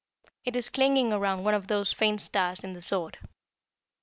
[0.45, 3.19] It is clinging around one of the faint stars in the sword.